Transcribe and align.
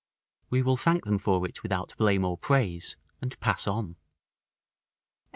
We 0.49 0.63
will 0.63 0.77
thank 0.77 1.05
them 1.05 1.19
for 1.19 1.45
it 1.47 1.61
without 1.61 1.93
blame 1.95 2.25
or 2.25 2.35
praise, 2.35 2.97
and 3.21 3.39
pass 3.39 3.67
on. 3.67 3.97